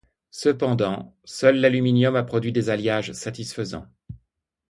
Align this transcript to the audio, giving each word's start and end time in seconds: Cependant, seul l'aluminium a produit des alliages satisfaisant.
Cependant, 0.31 1.15
seul 1.25 1.57
l'aluminium 1.59 2.15
a 2.15 2.23
produit 2.23 2.51
des 2.51 2.71
alliages 2.71 3.11
satisfaisant. 3.11 3.85